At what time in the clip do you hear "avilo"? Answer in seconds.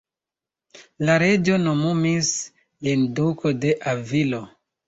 3.93-4.43